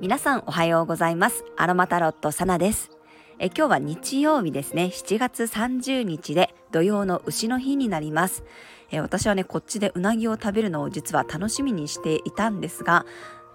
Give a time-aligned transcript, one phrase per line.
[0.00, 1.44] 皆さんおはようございます。
[1.56, 2.92] アロマタロットサナです。
[3.40, 4.84] え今日は日曜日ですね。
[4.84, 8.44] 7月30日で土曜の牛の日になります。
[8.92, 13.06] え私はねこっちでうなぎを食べるのを実は楽しみにしていたんですが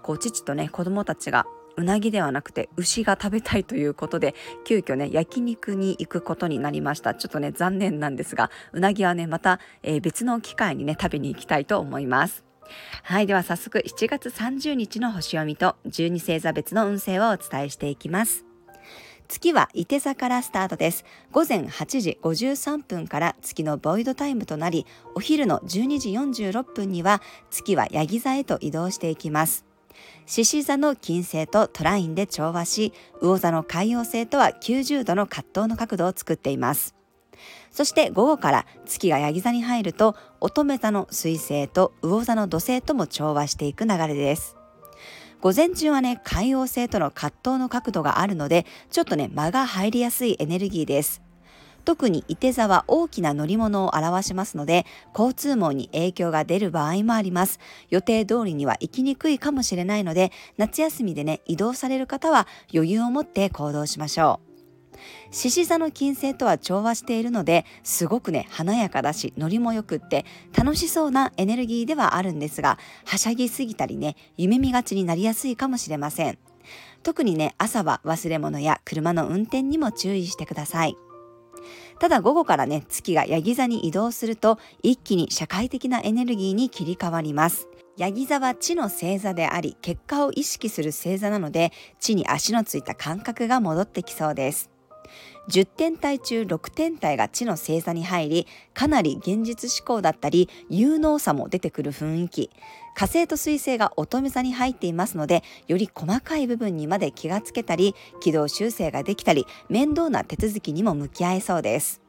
[0.02, 1.46] こう父とね子供たちが
[1.78, 4.34] うなぎではなくて牛が食べたいということで
[4.64, 7.14] 急遽ね焼肉に行くことになりました。
[7.14, 12.51] ちょっとね残念なんですがうなぎはねまた、えー、別の機会にね食べに行きたいと思います。
[13.02, 18.44] はいでは早速7月30日の星読みと12星座別の運勢をお伝えしていきます。
[19.28, 21.04] 月は伊手座からスタートです。
[21.30, 26.10] 午前8時53分から月のボイドタイムとなりお昼の12時
[26.50, 29.64] 46分には月はヤギ座へと移動していきます。
[30.26, 36.94] 獅子座の金星とトラインで調和し、魚座の海洋星とは90度の葛藤の角度を作っています。
[37.70, 44.56] そして午後から月がヤギ座に入ると乙女座の水星と魚座の土星とも調和していく流れです。
[45.42, 51.20] 午前中はね、海洋星との葛藤の角度があるので、ちょっとね、間が入りやすいエネルギーです。
[51.84, 57.58] 特に伊手座は大きな乗り物を表しますので、交通網に影響が出る場合もあります。
[57.90, 64.51] 予定通りには行きにくいかもしれないので、夏休みでね、移動される方は余裕を持って行動しましょう。
[65.30, 70.24] 獅子座の金星とは調和しているのですごくね華やかだしノリもよくって
[70.56, 76.38] 楽しそうなエネルギーではあるんですがはしゃぎすぎたりね夢見がちになりやすいかもしれません
[77.02, 80.96] 特にね朝は忘れ物や車の運転にも注意してください
[81.98, 87.68] ただ午後からね、月がヤギ座に移動すると、一気に社会的なエネルギーに切り替わります。
[87.96, 94.71] ヤギ座は地の星座であり、結果を意識する星座なので、地に足のついた感覚が戻ってきそうです。
[95.48, 102.50] 10天体中6天体が地の星座に入り、かなり現実思考だったり、有能さも出てくる雰囲気。
[102.94, 112.02] 火星と水星が乙女座に入っていますので、より細かい部分にまで気がつけたり、軌道修正ができたり、面倒な手続きにも向き合えそうです。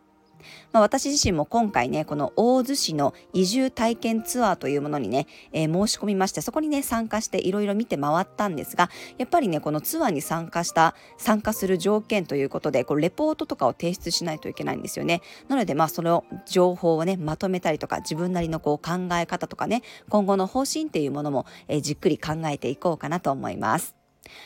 [0.71, 15.21] まあ、私自身も今回ね、この大洲市の移住体験ツアーというものにね、えー、申し込みまして、そこにね、参加していろいろ見て回ったんですが、やっぱりね、このツアーに参加した、参加する条件ということで、これレポートとかを提出しないといけないんですよね。
[15.47, 24.02] なので、まあ、その情報をね、まとめたりとか、自分なりのこう考え方とかね、今後の方針っていうものも、えー、じっくり考えていこうかなと思います。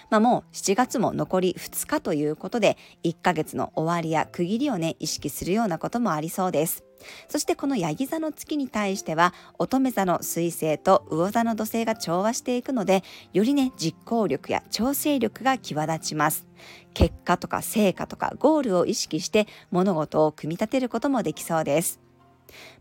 [0.09, 6.83] まあ、もう7月も残り2日ということで1ヶ月の終わりや区切りをね意識するようなこともありそうです。
[7.27, 16.47] そしてこのヤギ座の月に対しては乙女座の水星と魚座の土星が調和していくのでよりね実行力や調整力が際立ちます
[16.93, 22.06] 結果とか成果とかゴールを意識して物事を組み立てることもできそうです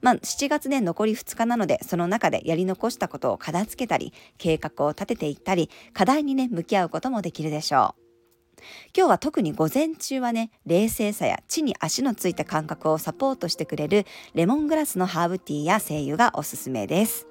[0.01, 8.07] まあ、7月で残り2日なので、その中でやり残したことを片付けたり、計画を立てていったり、課題にね、向き合うこともできるでしょう。
[8.97, 17.27] 今日は特に午前中はね、冷静さや地に足のついた感覚をサポートしてくれるレモングラスのハーブティーや精油がおすすめです。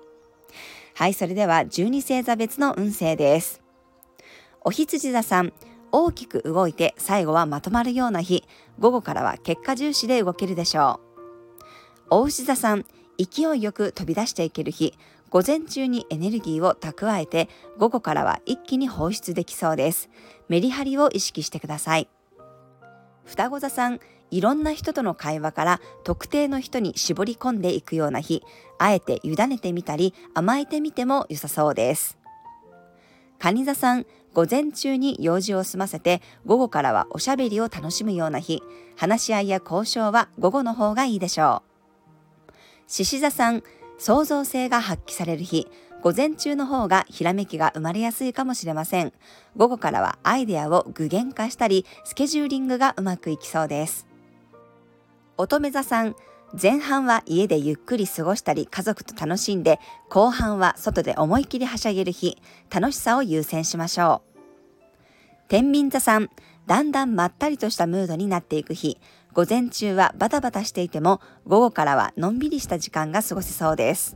[0.93, 3.61] はい、それでは12星座別の運勢です。
[4.61, 5.53] お羊座さん、
[5.91, 8.43] 大きく動いて最後はまとまるような日、
[8.79, 11.04] 午後からは結果重視で動けるでしょう。
[12.09, 12.85] 大牛座さん、
[13.17, 14.93] 勢いよく飛び出していける日、
[15.29, 20.09] 午前中にエネルギーを蓄えて、午後からは一気に放出できそうです。
[20.47, 22.07] メリハリを意識してください。
[23.25, 23.99] 双子座さん、
[24.31, 28.43] いろんな人との会話から特定の人に絞り込んでいくような日、
[28.77, 32.17] あえて委ねてみたり甘えてみても良さそうです。
[33.39, 38.61] 蟹座さん、午前中に用事を済ませて午後からはおしゃべりを楽しむような日、
[38.95, 41.74] 話し合いや交渉は午後の方がいいでしょう。
[42.87, 43.63] 獅子座さん、
[43.97, 45.67] 創造性が発揮される日、
[46.03, 49.11] 午前中の方がひらめきが生まれやすいかもしれません。
[49.57, 54.05] 午後からはアイデアを具現化したり、スケジューリングがうまくいきそうです。
[55.37, 56.15] 乙女座さん、
[56.61, 59.79] 前半は家でゆっくり過ごしたり家族と楽しんで、
[60.09, 62.37] 後半は外で思い切りはしゃげる日、
[62.69, 64.35] 楽しさを優先しましょう。
[65.47, 66.29] 天秤座さん、
[66.67, 68.99] だんだんまったりとしたムードになっていく日、
[69.35, 74.15] 午前中はバタバタしていても、午後からはのんびりした時間が過ごせそうです。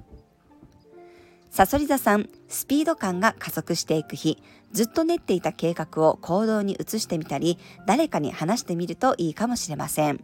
[1.51, 10.23] さそり座さん、スピード感が加速していく日、ずっと練っていた計画を行動に移してみたり、誰かに話してみるといいかもしれません。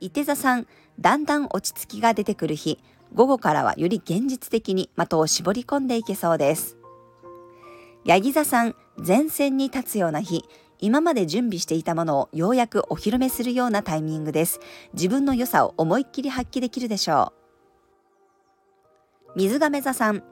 [0.00, 0.66] 伊手座さん、
[1.00, 2.78] だんだん落ち着きが出てくる日、
[3.14, 6.76] 午後からはより現実的に的を絞り込んでいけそうです。
[8.04, 10.44] ヤギ座さん、前線に立つような日、
[10.78, 14.60] 今まで準備していたものをようやくお披露目するようなタイミングです。
[14.92, 17.32] 自分の良さを思いっきり発揮できるでしょ
[19.36, 19.38] う。
[19.38, 20.22] 水亀座さん、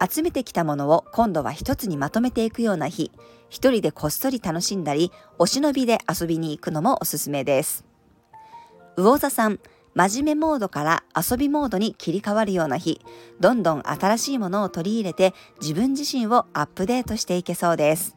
[0.00, 3.10] 集めてきたものを今度は一つにまとめていくような日
[3.48, 7.84] 一人でこっそり楽しんだりお忍びで遊びに行くのもおすすめです
[8.96, 9.60] 魚座さん
[9.94, 13.00] 真面目モードから遊びモードに切り替わるような日
[13.38, 18.16] どんどん新しいものを取り入れて自分自身をアップデートしていけそうです